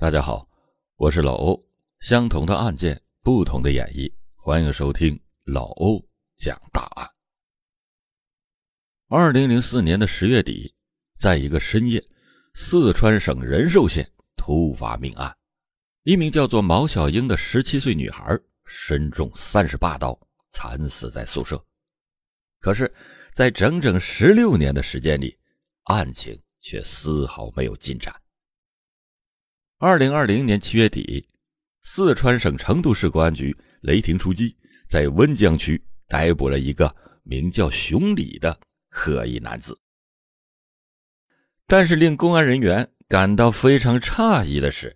[0.00, 0.48] 大家好，
[0.96, 1.62] 我是老欧。
[2.00, 6.02] 相同的案件，不同的演绎，欢迎收听老欧
[6.38, 7.06] 讲大案。
[9.08, 10.74] 二零零四年的十月底，
[11.18, 12.02] 在一个深夜，
[12.54, 15.36] 四川省仁寿县突发命案，
[16.04, 20.18] 一名叫做毛小英的十七岁女孩身中三十八刀，
[20.50, 21.62] 惨死在宿舍。
[22.58, 22.90] 可是，
[23.34, 25.38] 在整整十六年的时间里，
[25.84, 28.10] 案情却丝毫没有进展。
[29.82, 31.26] 二零二零年七月底，
[31.80, 34.54] 四川省成都市公安局雷霆出击，
[34.86, 39.80] 在温江区逮捕了一个名叫熊李的可疑男子。
[41.66, 44.94] 但是令公安人员感到非常诧异的是，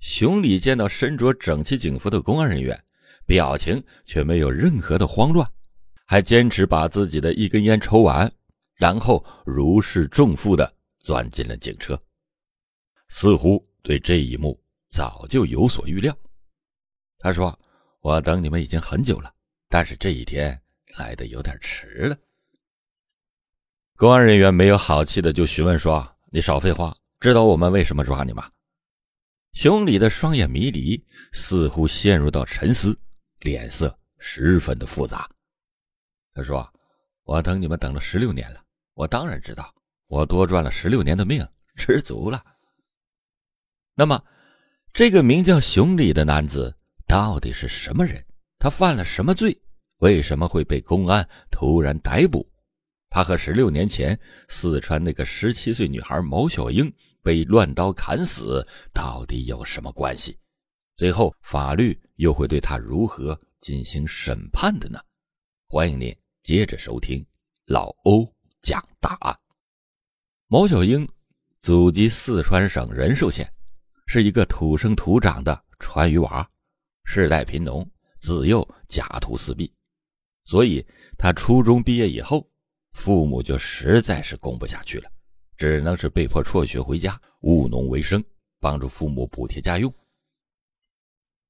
[0.00, 2.78] 熊李见到身着整齐警服的公安人员，
[3.24, 5.50] 表情却没有任何的慌乱，
[6.04, 8.30] 还坚持把自己的一根烟抽完，
[8.74, 11.98] 然后如释重负的钻进了警车，
[13.08, 13.66] 似乎。
[13.88, 16.14] 对这一幕早就有所预料，
[17.16, 17.58] 他说
[18.04, 19.32] ：“我等你们已经很久了，
[19.66, 20.60] 但是这一天
[20.98, 22.14] 来的有点迟了。”
[23.96, 28.52] 公安人员没有好气的就询问说：“你少废话，知道我们为什么抓你吗？”
[29.56, 32.94] 熊李的双眼迷离，似乎陷入到沉思，
[33.40, 35.26] 脸色十分的复杂。
[36.34, 36.70] 他说
[37.24, 39.74] ：“我等你们等了十六年了，我当然知道，
[40.08, 41.42] 我多赚了十六年的命，
[41.74, 42.44] 知足了。”
[43.98, 44.24] 那么，
[44.92, 46.72] 这个名叫熊李的男子
[47.04, 48.24] 到底是什么人？
[48.60, 49.60] 他犯了什么罪？
[49.96, 52.48] 为什么会被公安突然逮捕？
[53.10, 54.16] 他和十六年前
[54.48, 56.88] 四川那个十七岁女孩毛小英
[57.24, 60.38] 被乱刀砍死到底有什么关系？
[60.94, 65.00] 最后，法律又会对他如何进行审判的呢？
[65.68, 67.26] 欢迎您接着收听
[67.66, 68.32] 老欧
[68.62, 69.36] 讲大案。
[70.46, 71.04] 毛小英，
[71.60, 73.52] 祖籍四川省仁寿县。
[74.10, 76.50] 是一个土生土长的川渝娃，
[77.04, 79.70] 世代贫农，自幼家徒四壁，
[80.44, 80.84] 所以
[81.18, 82.50] 他初中毕业以后，
[82.92, 85.10] 父母就实在是供不下去了，
[85.58, 88.24] 只能是被迫辍学回家务农为生，
[88.60, 89.94] 帮助父母补贴家用。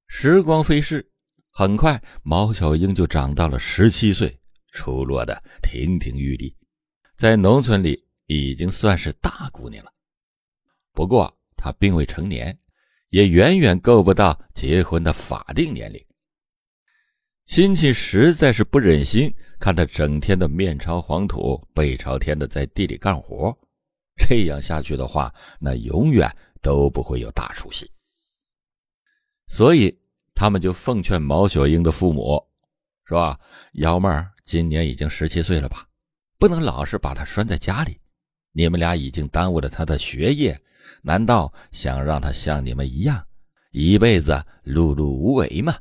[0.08, 1.08] 时光飞逝，
[1.52, 4.36] 很快毛小英就长到了十七岁，
[4.72, 6.52] 出落的亭亭玉立，
[7.16, 9.92] 在农村里已经算是大姑娘了。
[10.92, 12.56] 不过，他并未成年，
[13.10, 16.02] 也远远够不到结婚的法定年龄。
[17.44, 23.52] 亲戚实在是不忍心看他整天的面朝黄土背朝天的在地里干活，
[24.16, 26.30] 这样下去的话，那永远
[26.62, 27.90] 都不会有大出息。
[29.46, 29.98] 所以
[30.34, 32.40] 他们就奉劝毛小英的父母，
[33.04, 33.38] 说
[33.74, 35.88] ：“幺妹儿今年已经十七岁了吧，
[36.38, 37.98] 不能老是把她拴在家里，
[38.52, 40.56] 你们俩已经耽误了她的学业。”
[41.02, 43.24] 难道想让他像你们一样，
[43.70, 44.32] 一辈子
[44.64, 45.74] 碌碌无为吗？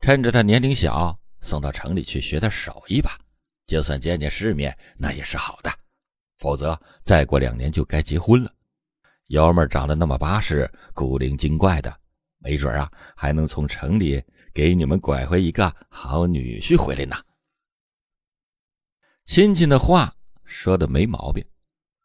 [0.00, 3.18] 趁着他年龄小，送到城里去学点手艺吧，
[3.66, 5.70] 就算见见世面，那也是好的。
[6.38, 8.52] 否则，再过两年就该结婚了。
[9.28, 11.98] 幺妹长得那么巴适，古灵精怪的，
[12.38, 17.16] 没准啊，还能从城里给你们拐回一个好女婿回来呢。
[19.24, 20.14] 亲戚的话
[20.44, 21.44] 说的没毛病，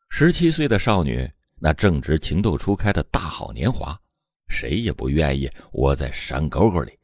[0.09, 1.29] 十七岁的少女。
[1.63, 3.95] 那正值情窦初开的大好年华，
[4.47, 6.97] 谁也不愿意窝在山沟沟里，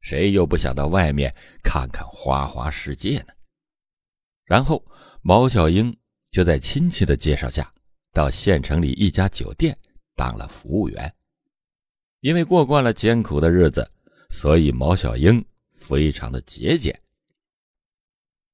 [0.00, 1.32] 谁又不想到外面
[1.62, 3.34] 看看花花世界呢？
[4.46, 4.82] 然后，
[5.20, 5.94] 毛小英
[6.30, 7.70] 就在亲戚的介绍下，
[8.14, 9.78] 到县城里一家酒店
[10.16, 11.14] 当了服务员。
[12.20, 13.86] 因为过惯了艰苦的日子，
[14.30, 15.44] 所以毛小英
[15.74, 16.98] 非常的节俭。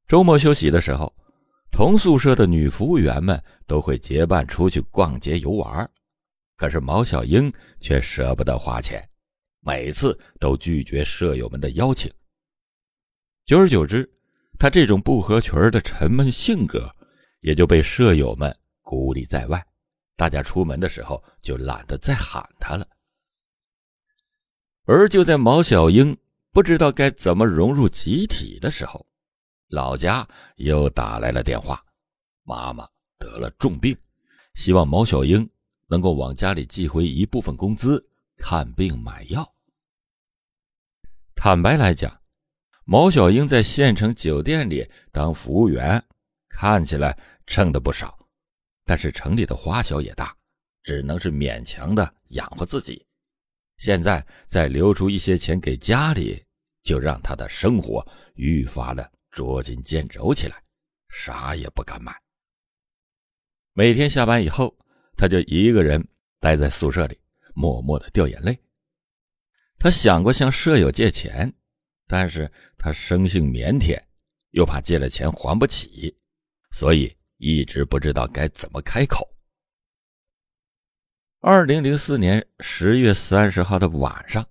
[0.09, 1.15] 周末休息的时候。
[1.75, 5.91] 同宿舍的女服务员们都会结伴出去逛街游玩，
[6.57, 9.05] 可是毛小英却舍不得花钱，
[9.59, 12.09] 每次都拒绝舍友们的邀请。
[13.45, 14.09] 久而久之，
[14.57, 16.89] 她这种不合群的沉闷性格
[17.41, 19.61] 也就被舍友们孤立在外，
[20.15, 22.87] 大家出门的时候就懒得再喊她了。
[24.85, 26.17] 而就在毛小英
[26.53, 29.05] 不知道该怎么融入集体的时候，
[29.69, 30.27] 老家
[30.57, 31.85] 又打来了电话，
[32.43, 32.89] 妈妈
[33.19, 33.97] 得了重病，
[34.55, 35.49] 希望毛小英
[35.87, 38.05] 能够往家里寄回一部分工资
[38.37, 39.55] 看病买药。
[41.35, 42.21] 坦白来讲，
[42.85, 46.03] 毛小英在县城酒店里当服务员，
[46.49, 48.17] 看起来挣的不少，
[48.85, 50.37] 但是城里的花销也大，
[50.83, 53.05] 只能是勉强的养活自己。
[53.79, 56.45] 现在再留出一些钱给家里，
[56.83, 59.11] 就让他的生活愈发的。
[59.35, 60.63] 捉襟见肘起来，
[61.09, 62.15] 啥也不敢买。
[63.73, 64.73] 每天下班以后，
[65.17, 66.01] 他就一个人
[66.39, 67.19] 待在宿舍里，
[67.53, 68.57] 默默的掉眼泪。
[69.77, 71.53] 他想过向舍友借钱，
[72.07, 74.01] 但是他生性腼腆，
[74.51, 76.17] 又怕借了钱还不起，
[76.71, 79.29] 所以一直不知道该怎么开口。
[81.41, 84.49] 二零零四年十月三十号的晚上，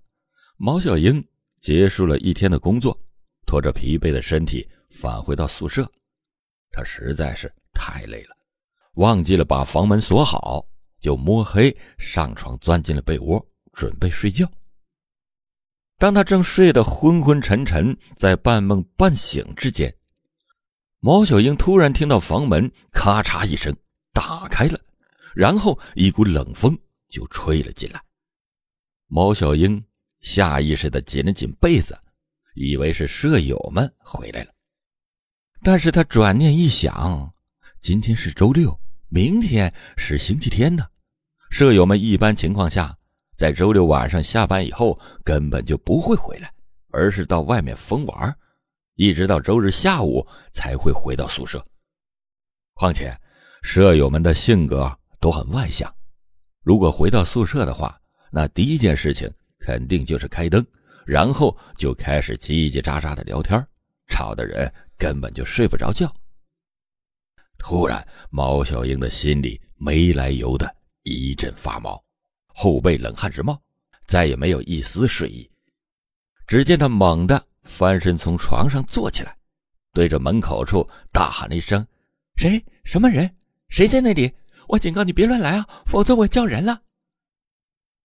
[0.58, 1.26] 毛小英
[1.58, 3.02] 结束了一天的工作，
[3.46, 5.90] 拖着疲惫的身体返回到宿舍。
[6.70, 8.36] 他实在是太累了，
[8.94, 10.66] 忘记了把房门锁好，
[11.00, 14.50] 就摸黑上床，钻进了被窝，准备睡觉。
[15.98, 19.94] 当他正睡得昏昏沉沉，在半梦半醒之间，
[20.98, 23.74] 毛小英突然听到房门咔嚓一声
[24.12, 24.80] 打开了。
[25.34, 28.00] 然后一股冷风就吹了进来，
[29.08, 29.84] 毛小英
[30.20, 31.98] 下意识的紧了紧被子，
[32.54, 34.50] 以为是舍友们回来了。
[35.62, 37.32] 但是他转念一想，
[37.80, 38.76] 今天是周六，
[39.08, 40.84] 明天是星期天呢，
[41.50, 42.96] 舍友们一般情况下
[43.36, 46.52] 在周六晚上下班以后根本就不会回来，
[46.90, 48.36] 而是到外面疯玩，
[48.94, 51.64] 一直到周日下午才会回到宿舍。
[52.72, 53.16] 况且
[53.62, 54.90] 舍友们的性格。
[55.20, 55.90] 都很外向，
[56.62, 57.98] 如果回到宿舍的话，
[58.30, 59.26] 那第一件事情
[59.58, 60.62] 肯定就是开灯，
[61.06, 63.64] 然后就开始叽叽喳喳的聊天，
[64.08, 66.12] 吵的人根本就睡不着觉。
[67.58, 72.02] 突然，毛小英的心里没来由的一阵发毛，
[72.46, 73.58] 后背冷汗直冒，
[74.06, 75.50] 再也没有一丝睡意。
[76.46, 79.36] 只见他猛地翻身从床上坐起来，
[79.92, 81.86] 对着门口处大喊了一声
[82.36, 82.62] ：“谁？
[82.84, 83.34] 什么人？
[83.68, 84.30] 谁在那里？”
[84.66, 86.82] 我警告你别乱来啊，否则我叫人了。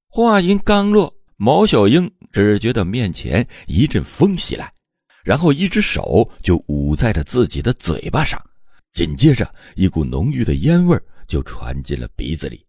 [0.10, 4.72] 话音刚落，毛小英只觉得面前一阵风袭来，
[5.24, 8.40] 然后一只手就捂在了自己的嘴巴上，
[8.94, 12.66] 紧接着一股浓郁的烟味就传进了鼻子里，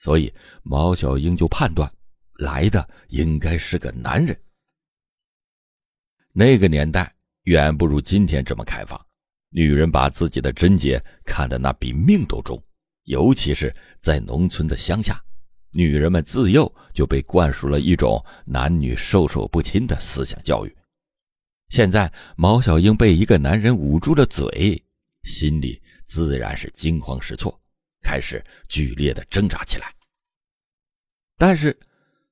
[0.00, 0.32] 所以
[0.62, 1.92] 毛小英就判断
[2.38, 4.38] 来的应该是个男人。
[6.32, 9.00] 那个年代远不如今天这么开放，
[9.50, 12.60] 女人把自己的贞洁看得那比命都重。
[13.04, 15.22] 尤其是在农村的乡下，
[15.74, 20.74] 女人们自幼就被灌输了一种男女授受不亲的思想教育。
[21.68, 24.80] 现在毛小英被一个男人捂住了嘴，
[25.24, 27.60] 心里自然是惊慌失措，
[28.02, 29.92] 开始剧烈的挣扎起来。
[31.36, 31.76] 但是，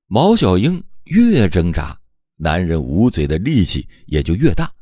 [0.06, 1.98] 毛小英越挣扎，
[2.36, 4.72] 男人捂嘴的力气也就越大，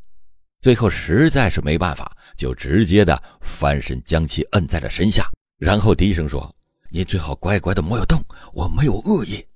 [0.61, 5.31] 最后实在是没办法，就直接的翻身将其摁在了身下。
[5.57, 6.55] 然后低声说
[6.91, 8.23] ：“你最好乖乖的，莫要动，
[8.53, 9.47] 我没有恶意。”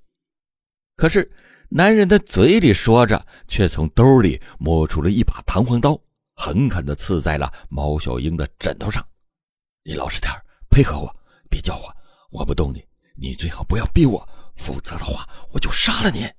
[0.96, 1.30] 可是
[1.68, 6.00] 男人的嘴里说着，却从兜里摸出了一把弹簧刀，
[6.34, 9.04] 狠狠的刺在了毛小英的枕头上。
[9.82, 10.32] “你老实点
[10.70, 11.16] 配合我，
[11.50, 11.94] 别叫唤，
[12.30, 12.84] 我不动你。
[13.16, 16.30] 你最好不要逼我，否则的话，我就杀了你。”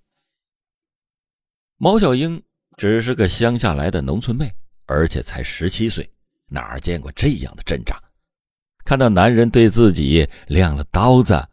[1.78, 2.42] 毛小英
[2.78, 4.54] 只是个乡下来的农村妹，
[4.86, 6.10] 而且才十七岁，
[6.48, 8.02] 哪儿见过这样的阵仗？
[8.86, 11.44] 看到男人对自己亮了刀子，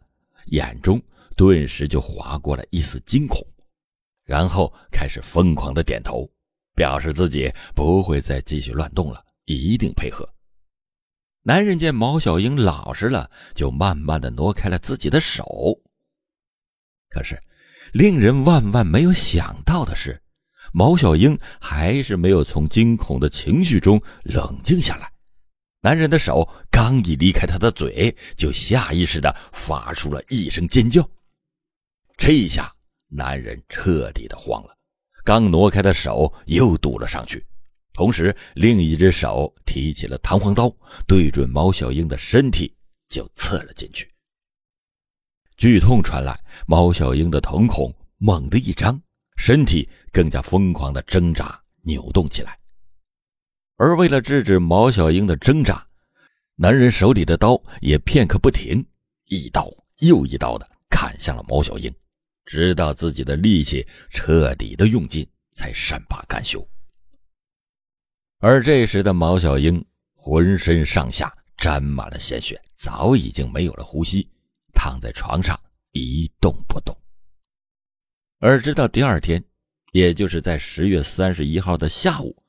[0.45, 1.01] 眼中
[1.35, 3.43] 顿时就划过了一丝惊恐，
[4.23, 6.29] 然后开始疯狂的点头，
[6.75, 10.29] 表示自己不会再继续乱动了，一定配合。
[11.41, 15.43] 男人见毛小英老实了，就慢慢的挪开了自己的手。
[17.09, 17.41] 可是，
[17.93, 20.21] 令人万万没有想到的是，
[20.71, 25.11] 毛小英还是没有从惊恐的情绪中冷静下来。
[25.83, 31.05] 男人的手刚一离开他的嘴，就下意识的发出了一声尖叫。
[32.15, 32.73] 这一下，
[33.09, 34.73] 男人彻底的慌了，
[35.25, 37.45] 刚挪开的手又堵了上去，
[37.91, 40.73] 同时另一只手提起了弹簧刀，
[41.05, 42.73] 对准毛小英的身体
[43.09, 44.09] 就刺了进去。
[45.57, 48.97] 剧痛传来，毛小英的瞳孔猛地一张，
[49.35, 52.57] 身体更加疯狂的挣扎扭动起来。
[53.75, 55.85] 而为了制止毛小英的挣扎，
[56.55, 58.85] 男人手里的刀也片刻不停，
[59.25, 61.93] 一刀又一刀的砍向了毛小英，
[62.45, 66.65] 直到自己的力气彻底的用尽，才善罢甘休。
[68.39, 74.29] 而这时的毛小英浑身上下沾满了鲜血，早已经没有了呼吸，
[74.73, 75.59] 躺在床上
[75.93, 76.95] 一动不动。
[78.39, 79.43] 而直到第二天，
[79.93, 82.42] 也就是在十月三十一号的下午。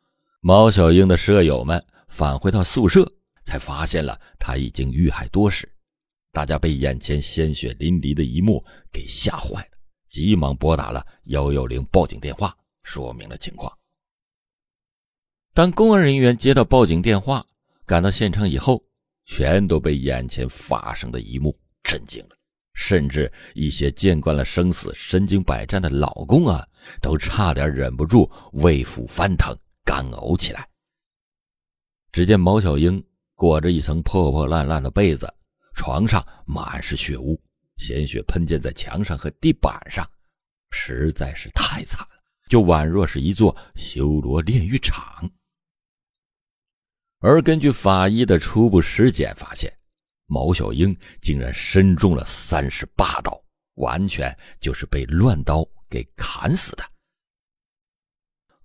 [0.47, 3.11] 毛小英的舍友们返回到宿舍，
[3.47, 5.67] 才发现了她已经遇害多时。
[6.33, 9.79] 大家被眼前鲜血淋漓的一幕给吓坏了，
[10.11, 13.73] 急忙拨打了幺幺零报警电话，说明了情况。
[15.55, 17.43] 当公安人员接到报警电话，
[17.87, 18.85] 赶到现场以后，
[19.25, 22.37] 全都被眼前发生的一幕震惊了，
[22.75, 26.69] 甚至一些见惯了生死、身经百战的老公啊，
[27.01, 30.69] 都差点忍不住胃腹翻腾、干呕起来。
[32.13, 35.33] 只见毛小英裹着一层破破烂烂的被子，
[35.75, 37.41] 床上满是血污，
[37.77, 40.09] 鲜血喷溅在墙上和地板上，
[40.71, 45.31] 实在是太惨了，就宛若是一座修罗炼狱场。
[47.21, 49.73] 而根据法医的初步尸检发现。
[50.27, 53.39] 毛小英竟然身中了三十八刀，
[53.75, 56.94] 完全就是被乱刀给砍死的。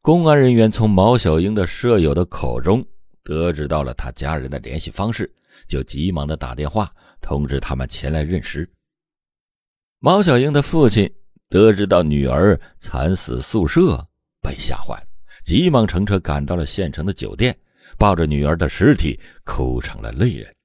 [0.01, 2.85] 公安人员从毛小英的舍友的口中
[3.21, 5.29] 得知到了他家人的联系方式，
[5.67, 6.89] 就急忙的打电话
[7.21, 8.67] 通知他们前来认尸。
[9.99, 11.13] 毛小英的父亲
[11.49, 14.07] 得知到女儿惨死宿舍，
[14.41, 15.07] 被吓坏了，
[15.43, 17.57] 急忙乘车赶到了县城的酒店，
[17.97, 20.55] 抱着女儿的尸体哭成了泪人。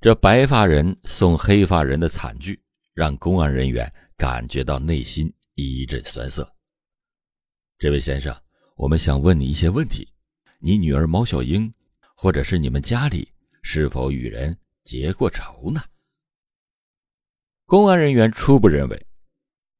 [0.00, 2.60] 这白发人送黑发人的惨剧，
[2.92, 6.52] 让公安人员感觉到内心一阵酸涩。
[7.82, 8.32] 这位先生，
[8.76, 10.08] 我们想问你一些问题：
[10.60, 11.68] 你女儿毛小英，
[12.14, 13.28] 或者是你们家里
[13.60, 15.82] 是否与人结过仇呢？
[17.66, 19.06] 公安人员初步认为，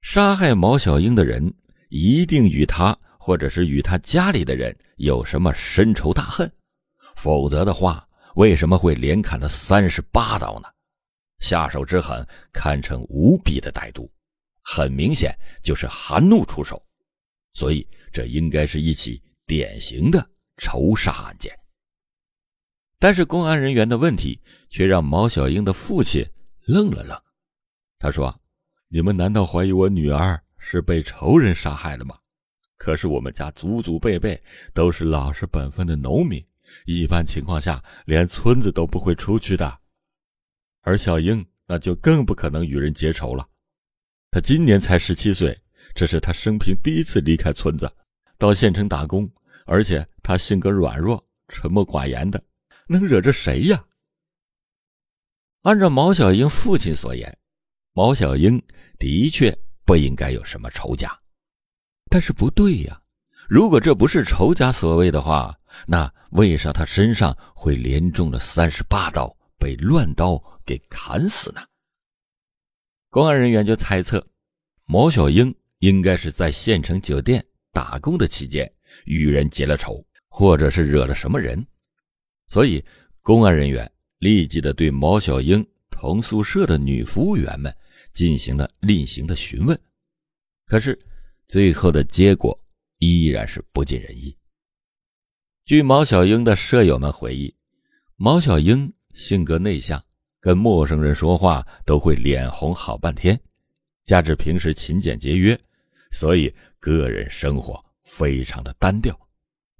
[0.00, 1.54] 杀害毛小英的人
[1.90, 6.52] 一定与他或者是与他家里的人有什么深仇大恨，
[7.14, 8.04] 否则的话。
[8.35, 10.68] 为什么会连砍他三十八刀呢？
[11.38, 14.11] 下手之狠，堪称无比的歹毒，
[14.61, 15.32] 很明显
[15.62, 16.85] 就是含怒出手，
[17.54, 21.52] 所以这应该是一起典型的仇杀案件。
[22.99, 26.25] 但是公安人员的问题却让毛小英的父亲
[26.66, 27.21] 愣了愣，
[27.99, 28.40] 他说
[28.88, 32.16] ：“你们难道怀疑我女儿是被仇人杀害的吗？
[32.76, 34.40] 可是我们家祖祖辈辈
[34.73, 36.44] 都是老实本分的农民。”
[36.87, 39.78] 一般情况下，连村子都不会出去的，
[40.80, 43.47] 而小英那就更不可能与人结仇了。
[44.30, 45.62] 她今年才十七岁，
[45.94, 47.92] 这是他生平第一次离开村子，
[48.38, 49.30] 到县城打工，
[49.66, 52.42] 而且他性格软弱、沉默寡言的，
[52.87, 53.84] 能惹着谁呀？
[55.62, 57.38] 按照毛小英父亲所言，
[57.92, 58.62] 毛小英
[58.99, 61.20] 的确不应该有什么仇家，
[62.11, 63.02] 但是不对呀，
[63.49, 65.58] 如果这不是仇家所为的话。
[65.87, 71.62] 那为啥他身上会连中了三十八刀，被乱刀给砍死呢？
[73.08, 74.22] 公安人员就猜测，
[74.84, 78.72] 毛小英应该是在县城酒店打工的期间
[79.04, 81.64] 与人结了仇，或者是惹了什么人，
[82.46, 82.82] 所以
[83.20, 87.74] 公安人员立即的对毛小英同宿舍的女服务员们
[88.12, 89.76] 进行了例行的询问，
[90.66, 90.96] 可是
[91.48, 92.56] 最后的结果
[92.98, 94.36] 依然是不尽人意。
[95.64, 97.52] 据毛小英的舍友们回忆，
[98.14, 100.00] 毛小英性格内向，
[100.38, 103.40] 跟陌生人说话都会脸红好半天，
[104.04, 105.58] 加之平时勤俭节约，
[106.12, 109.19] 所以个人生活非常的单调。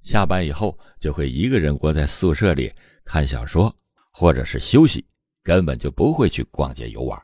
[0.01, 2.69] 下班以后就会一个人窝在宿舍里
[3.05, 3.73] 看小说，
[4.11, 5.05] 或者是休息，
[5.41, 7.17] 根本就不会去逛街游玩。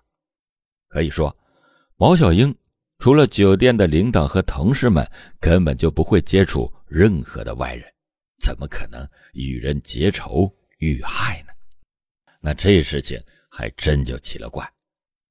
[0.88, 1.36] 可以说，
[1.98, 2.56] 毛小英
[3.00, 5.06] 除了酒店的领导和同事们，
[5.40, 7.86] 根本就不会接触任何的外人。
[8.42, 11.52] 怎么可能与人结仇遇害呢？
[12.40, 14.66] 那这事情还真就奇了怪。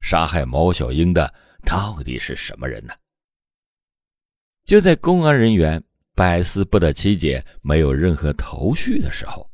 [0.02, 1.32] 杀害毛小英的
[1.64, 2.92] 到底是什么人呢？
[4.68, 5.82] 就在公安人员
[6.14, 9.50] 百思不得其解、没有任何头绪的时候，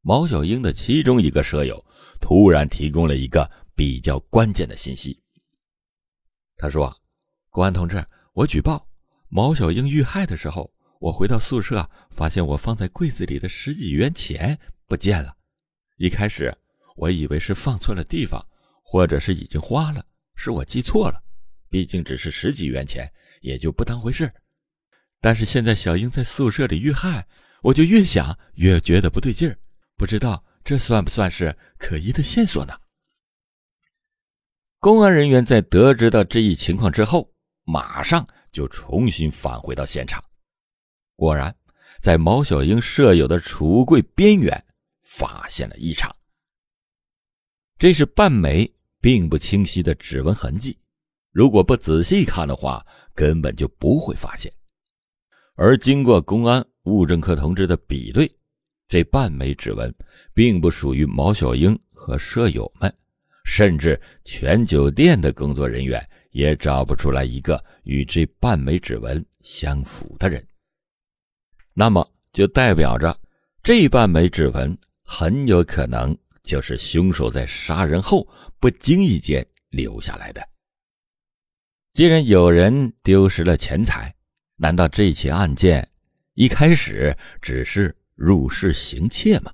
[0.00, 1.80] 毛小英的其中一个舍友
[2.20, 5.16] 突然提供了一个比较关键的信息。
[6.56, 6.92] 他说
[7.48, 8.84] ：“公安同志，我举报
[9.28, 15.34] 毛小英遇害的时候。”我回到宿舍，发现我放在柜子里的十几元钱不见了。
[15.96, 16.54] 一开始
[16.94, 18.44] 我以为是放错了地方，
[18.82, 20.04] 或者是已经花了，
[20.34, 21.22] 是我记错了。
[21.70, 24.32] 毕竟只是十几元钱，也就不当回事。
[25.20, 27.26] 但是现在小英在宿舍里遇害，
[27.62, 29.58] 我就越想越觉得不对劲儿。
[29.96, 32.74] 不知道这算不算是可疑的线索呢？
[34.78, 37.30] 公安人员在得知到这一情况之后，
[37.64, 40.24] 马上就重新返回到现场。
[41.16, 41.54] 果然，
[42.00, 44.64] 在毛小英舍友的储物柜边缘
[45.02, 46.10] 发现了异常。
[47.78, 50.78] 这是半枚并不清晰的指纹痕迹，
[51.30, 52.86] 如果不仔细看的话，
[53.20, 54.50] 根本就不会发现。
[55.54, 58.26] 而经过公安物证科同志的比对，
[58.88, 59.94] 这半枚指纹
[60.32, 62.90] 并不属于毛小英和舍友们，
[63.44, 70.42] 甚至全酒店的工作人员也找不出来一个与这半枚指纹相符的人。
[71.74, 73.14] 那么就代表着
[73.62, 74.74] 这半枚指纹
[75.04, 78.26] 很有可能就是凶手在杀人后
[78.58, 80.49] 不经意间留下来的。
[81.92, 84.14] 既然有人丢失了钱财，
[84.56, 85.86] 难道这起案件
[86.34, 89.52] 一开始只是入室行窃吗？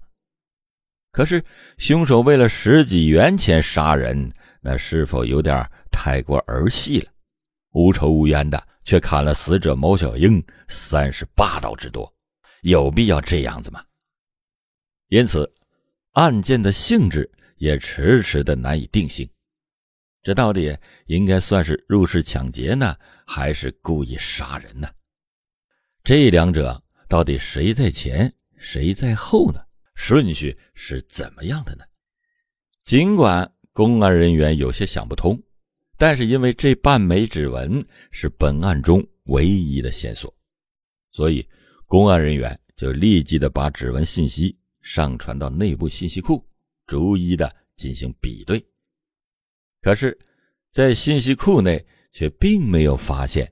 [1.10, 1.42] 可是
[1.78, 7.10] 凶手为了十几元钱杀人，那是否有点太过儿戏了？
[7.72, 12.14] 无仇无冤的，却砍了死者毛小英三十八刀之多，
[12.60, 13.82] 有必要这样子吗？
[15.08, 15.50] 因此，
[16.12, 19.26] 案件的性质也迟迟的难以定性。
[20.26, 24.88] 这到底应该算是入室抢劫呢，还是故意杀人呢？
[26.02, 29.60] 这两者到底谁在前，谁在后呢？
[29.94, 31.84] 顺序是怎么样的呢？
[32.82, 35.40] 尽管公安人员有些想不通。
[35.96, 40.36] 但是因为这半枚指纹是本案中唯一的线索，
[41.12, 41.48] 所以
[41.86, 46.44] 公安人员就立即的把指纹信息上传到内部信息库，
[46.84, 48.60] 逐一的进行比对。
[49.86, 50.18] 可是，
[50.72, 53.48] 在信息库内却并没有发现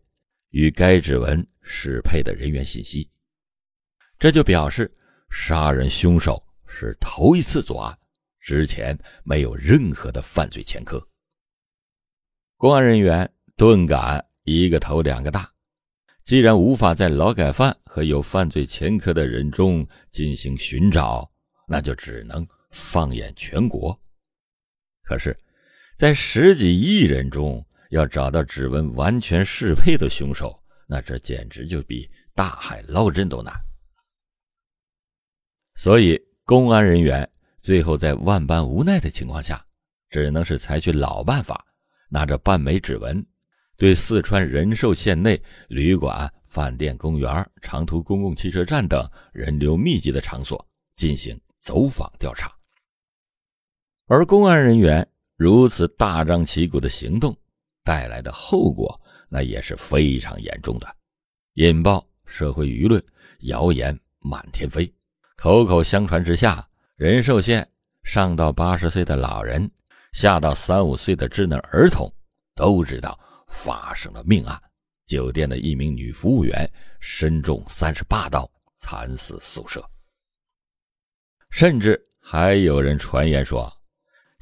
[0.49, 3.09] 与该指纹适配的人员信息，
[4.19, 4.93] 这就表示
[5.31, 7.97] 杀人凶手是头一次作案，
[8.41, 11.01] 之前没有任何的犯罪前科。
[12.57, 15.49] 公安人员顿感一个头两个大，
[16.25, 21.31] 既然无法在劳改犯和有犯罪前科的人中进行寻找，
[21.69, 23.97] 那就只能放眼全国。
[25.05, 25.39] 可是，
[25.97, 33.55] 在十几亿人中要找到指纹完全适配的凶手，那这简直就比大海捞针都难。
[35.77, 39.65] 所以，公安人员最后在万般无奈的情况下，
[40.11, 41.65] 只能是采取老办法。
[42.11, 43.27] 拿着半枚指纹，
[43.77, 52.53] 对四川仁寿县内旅馆、饭店、公园、长途公共汽车站等人流密集的场所进行走访调查。
[54.07, 55.05] 而公安人员
[55.37, 57.37] 如此大张旗鼓的行动
[57.83, 60.97] 带来的后果，那也是非常严重的，
[61.55, 63.05] 引爆社会舆论，
[63.41, 64.93] 谣言满天飞，
[65.37, 67.69] 口口相传之下，仁寿县
[68.05, 69.71] 上到八十岁的老人。
[70.13, 72.09] 下到三五岁的稚嫩儿童
[72.55, 74.57] 都知道发生了命案，
[75.07, 79.85] 酒店的一名女服务员身中三十八刀，惨死宿舍。
[81.51, 83.69] 甚至还有人传言说，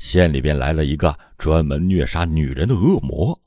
[0.03, 3.41] 县里边来了一个专门虐杀女人的恶魔，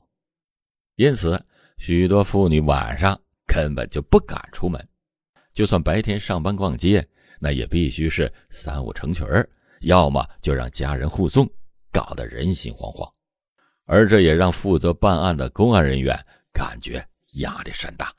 [0.94, 1.44] 因此
[1.76, 4.88] 许多妇女晚上根本就不敢出门，
[5.52, 7.06] 就算白天上班逛街，
[7.38, 9.26] 那也必须是三五成群
[9.82, 11.46] 要么就让家人护送。
[11.92, 13.10] 搞得人心惶惶，
[13.84, 16.18] 而这也让负责办案的公安人员
[16.54, 18.10] 感觉压力山大。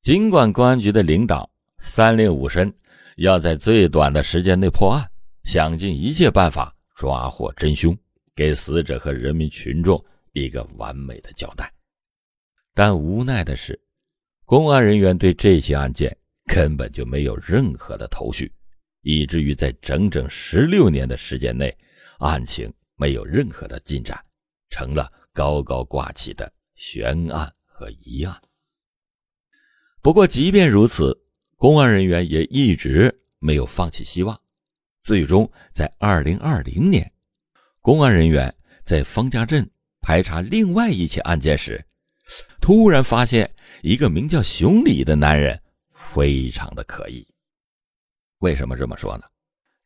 [0.00, 2.74] 尽管公安局的领导三令五申，
[3.16, 5.09] 要在最短的时间内破案，
[5.44, 7.96] 想尽一切办法抓获真凶，
[8.34, 11.72] 给死者和人民群众一个完美的交代，
[12.74, 13.80] 但无奈的是，
[14.44, 18.52] 公安人员对这起案件根本就没有任何的头绪，
[19.02, 21.76] 以至于在整整十六年的时间内。
[22.18, 24.22] 案情没有任何的进展，
[24.68, 28.38] 成了高高挂起的悬案和疑案。
[30.02, 31.18] 不过，即便如此，
[31.56, 34.38] 公安人员也一直没有放弃希望。
[35.02, 37.10] 最终，在二零二零年，
[37.80, 39.68] 公安人员在方家镇
[40.00, 41.84] 排查另外一起案件时，
[42.60, 43.50] 突然发现
[43.82, 45.60] 一个名叫熊礼的男人
[46.12, 47.26] 非常的可疑。
[48.38, 49.24] 为什么这么说呢？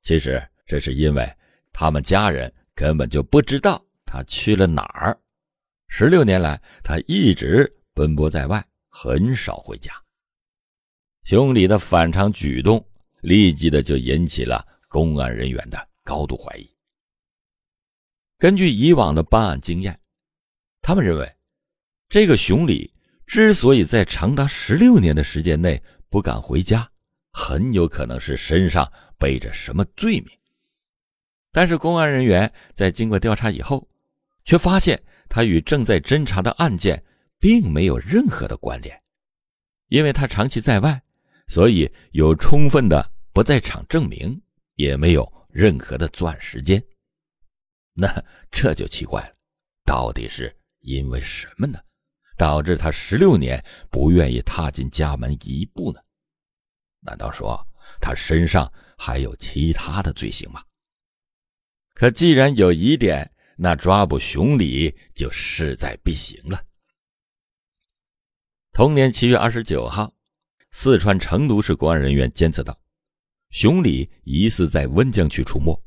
[0.02, 1.30] 其实，这是因为。
[1.76, 5.18] 他们家人根本就不知道他去了哪儿。
[5.88, 9.92] 十六年来，他一直奔波在外，很少回家。
[11.24, 12.86] 熊礼的反常举动，
[13.22, 16.70] 立即的就引起了公安人员的高度怀疑。
[18.38, 19.98] 根据以往的办案经验，
[20.80, 21.36] 他们认为，
[22.08, 22.94] 这个熊礼
[23.26, 26.88] 之所以在长达十六年的时间内不敢回家，
[27.32, 30.28] 很有可能是身上背着什么罪名。
[31.50, 33.88] 但是公安人员在经过调查以后，
[34.44, 37.04] 却发现他与正在侦查的案件
[37.40, 38.96] 并没有任何的关联，
[39.88, 41.02] 因为他长期在外，
[41.48, 44.40] 所以有充分的不在场证明，
[44.74, 46.82] 也没有任何的作案时间。
[47.92, 48.08] 那
[48.50, 49.34] 这就奇怪了，
[49.84, 51.78] 到底是因为什么呢？
[52.36, 56.00] 导致他十六年不愿意踏进家门一步呢？
[57.00, 57.64] 难道说
[58.00, 60.64] 他身上还有其他的罪行吗？
[61.94, 66.60] 可既然有疑点，那抓捕熊李就势在必行了。
[68.72, 70.12] 同年七月二十九号，
[70.72, 72.76] 四川成都市公安人员监测到，
[73.54, 75.80] 熊礼疑似在温江区出没，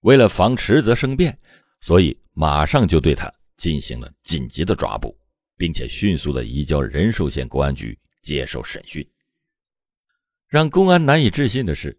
[0.00, 1.38] 为了防迟则生变，
[1.80, 5.16] 所以马上就对他进行了紧急的抓捕，
[5.56, 9.08] 并且迅速的移交仁寿县公安局接受审讯。
[10.48, 11.96] 让公安难以置信的是，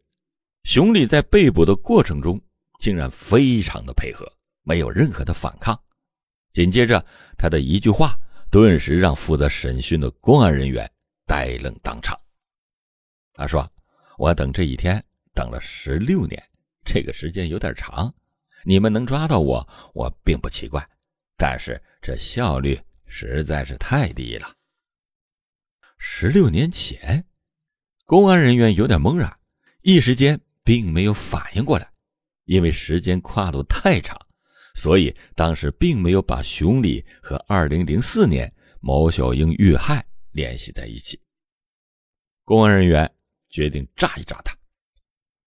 [0.65, 2.37] 熊礼在被捕的过程中
[2.77, 4.29] 竟然非常的配合，
[4.63, 5.79] 没有任何的反抗。
[6.51, 7.03] 紧接着，
[7.37, 8.19] 他的一句话
[8.51, 10.91] 顿时让负责审讯的公安人员
[11.25, 12.19] 呆愣当场。
[13.33, 13.71] 他说
[14.17, 15.03] ：“我等这一天
[15.33, 16.41] 等了十六年，
[16.83, 18.13] 这个时间有点长。
[18.65, 20.85] 你们能抓到我，我并不奇怪，
[21.37, 24.51] 但是这效率实在是太低了。”
[25.99, 27.23] 十六年前，
[28.05, 29.39] 公安人员有点懵然，
[29.81, 31.91] 一时间并没有反应过来，
[32.45, 34.19] 因为时间跨度太长。
[34.73, 41.19] 所以当时并没有把熊礼和2004年毛小英遇害联系在一起。
[42.43, 43.11] 公安人员
[43.57, 44.55] 决定炸一炸他，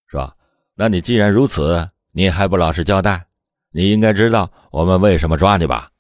[0.09, 0.37] 说
[0.75, 3.25] ：“那你既然如此，你还不老实交代？
[3.71, 5.93] 你应该知道我们为什么抓你吧？”“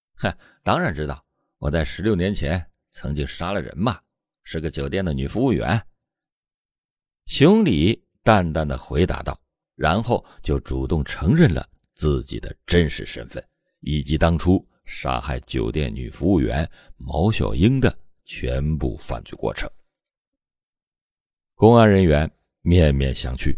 [0.16, 1.22] 哼，当然知道，
[1.58, 4.00] 我在十六年前曾经杀了人嘛，
[4.44, 5.78] 是个酒店的女服务员。”
[7.28, 9.38] 熊礼淡淡的回答道，
[9.76, 11.68] 然后就主动承认了。
[11.94, 13.46] 自己的真实身份，
[13.80, 19.68] 以及当初杀害酒店女服务员毛小英的全部犯罪过程。
[21.58, 23.52] 公安人员面面相觑，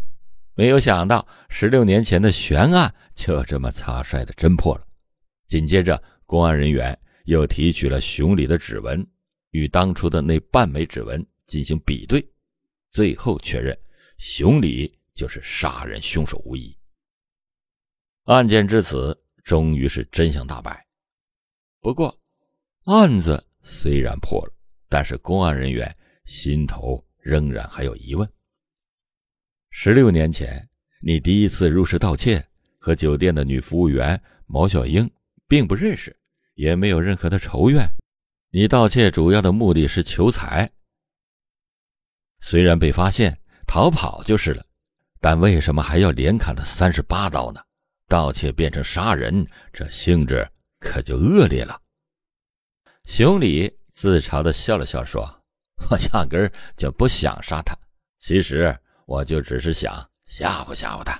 [0.55, 4.87] 没有想到十六年前的悬案就这么草率的侦破了。
[5.47, 9.05] 紧接着，公安人员又提取了熊李的指纹，
[9.51, 12.27] 与当初的那半枚指纹进行比对，
[12.89, 13.79] 最后确认
[14.17, 16.75] 熊李就是杀人凶手无疑。
[18.23, 20.83] 案件至此，终于是真相大白。
[21.79, 22.19] 不过，
[22.85, 24.53] 案子虽然破了，
[24.89, 28.29] 但是公安人员心头仍然还有疑问。
[29.69, 30.67] 十六年前，
[31.01, 32.45] 你第一次入室盗窃，
[32.77, 35.09] 和酒店的女服务员毛小英
[35.47, 36.15] 并不认识，
[36.55, 37.89] 也没有任何的仇怨。
[38.49, 40.69] 你盗窃主要的目的是求财。
[42.41, 44.65] 虽然被发现逃跑就是了，
[45.19, 47.61] 但为什么还要连砍他三十八刀呢？
[48.07, 50.45] 盗窃变成杀人，这性质
[50.79, 51.81] 可就恶劣了。
[53.05, 55.23] 熊礼自嘲的笑了笑，说
[55.89, 57.75] ：“我压根儿就不想杀他，
[58.19, 61.19] 其实我就只是想吓唬吓唬他。”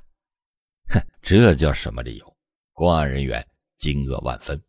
[0.93, 2.37] 哼，这叫什么理由？
[2.73, 3.45] 公安人员
[3.77, 4.61] 惊愕万分，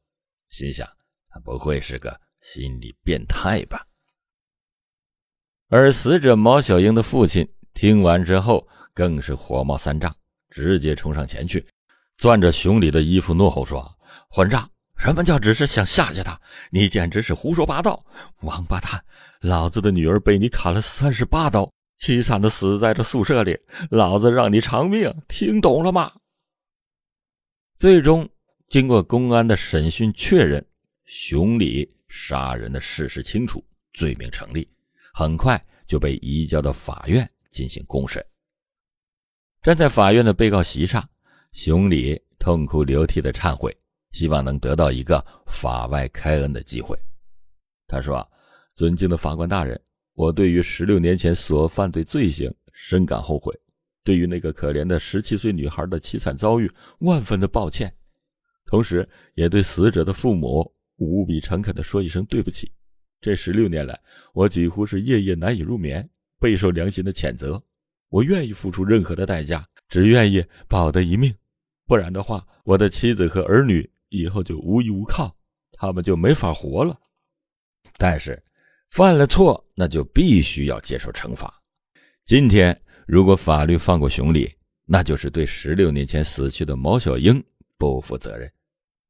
[0.48, 0.88] 心想：
[1.28, 3.86] 他不会是个心理变态吧？
[5.68, 10.14] 而死者毛小英的父亲听完之后，更是火冒三丈，
[10.50, 11.66] 直接冲上前去。
[12.18, 14.70] 攥着熊里的衣服，怒吼说：“混账！
[14.98, 16.40] 什么叫只是想吓吓他？
[16.70, 18.04] 你简直是胡说八道！
[18.42, 19.04] 王八蛋！
[19.42, 23.58] 老子的女儿被你砍了三十八刀，凄惨的死在这宿舍里，
[23.90, 25.12] 老子让你偿命！
[25.26, 26.12] 听懂了吗？”
[27.76, 28.28] 最终，
[28.68, 30.64] 经过公安的审讯确认，
[31.06, 34.68] 熊李杀人的事实清楚，罪名成立，
[35.12, 38.24] 很快就被移交到法院进行公审。
[39.60, 41.06] 站在法院的被告席上。
[41.52, 43.76] 熊李痛哭流涕的忏悔，
[44.12, 46.98] 希望能得到一个法外开恩的机会。
[47.86, 48.26] 他说
[48.74, 49.80] ：“尊敬的法官大人，
[50.14, 53.54] 我对于十六年前所犯罪罪行深感后悔，
[54.02, 57.94] 对于那个可怜的十七岁女孩的凄惨遭遇万分的抱歉，
[58.64, 62.72] 同时也对死者的父母无比诚恳地说一声对不起。
[63.20, 64.00] 这十六年来，
[64.32, 66.08] 我几乎是夜夜难以入眠，
[66.40, 67.62] 备受良心的谴责。
[68.08, 71.32] 我愿意付出任何的代价，只愿意保得一命。”
[71.86, 75.36] 不然的话，我的妻子和儿女以后就无依无靠，
[75.72, 76.98] 他们就没法活了。
[77.98, 78.42] 但是，
[78.92, 81.50] 犯了错，那就必须要接受惩罚。
[82.26, 87.42] 今天，如果法律放过熊李，那就是对十六年前死去的毛小英
[87.78, 88.52] 不负责任。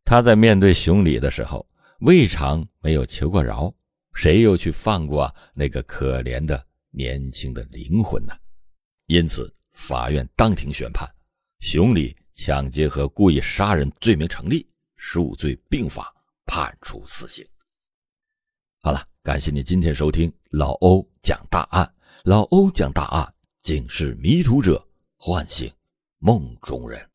[0.05, 1.69] 他在面对熊李的时候，
[2.03, 3.75] 未尝没有求过饶，
[4.15, 8.33] 谁又去放过那个可怜的年轻的灵魂呢？
[9.07, 11.09] 因此，法院当庭宣判，
[11.59, 12.17] 熊李。
[12.35, 14.67] 抢劫和故意杀人罪名成立，
[14.97, 16.11] 数罪并罚，
[16.47, 17.47] 判处死刑。
[18.81, 21.89] 好了，感谢你今天收听老欧讲大案。
[22.25, 24.85] 老欧讲大案，警示迷途者，
[25.17, 25.73] 唤醒
[26.19, 27.09] 梦中人。